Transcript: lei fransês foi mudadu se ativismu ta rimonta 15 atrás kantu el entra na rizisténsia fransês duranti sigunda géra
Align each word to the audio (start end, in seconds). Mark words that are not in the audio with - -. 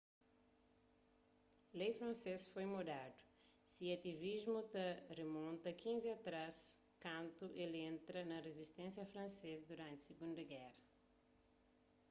lei 1.79 1.93
fransês 1.93 2.47
foi 2.51 2.65
mudadu 2.73 3.19
se 3.73 3.83
ativismu 3.97 4.59
ta 4.73 4.87
rimonta 5.19 5.79
15 5.83 6.09
atrás 6.17 6.55
kantu 7.07 7.45
el 7.63 7.71
entra 7.91 8.19
na 8.29 8.37
rizisténsia 8.49 9.09
fransês 9.13 9.59
duranti 9.69 10.01
sigunda 10.03 10.41
géra 10.53 10.81